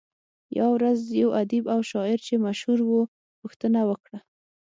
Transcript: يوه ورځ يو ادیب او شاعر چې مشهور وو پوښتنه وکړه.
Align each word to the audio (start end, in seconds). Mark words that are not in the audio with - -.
يوه 0.57 0.69
ورځ 0.75 0.99
يو 1.21 1.29
ادیب 1.41 1.65
او 1.73 1.79
شاعر 1.91 2.19
چې 2.27 2.33
مشهور 2.45 2.79
وو 2.83 3.01
پوښتنه 3.39 3.79
وکړه. 3.89 4.19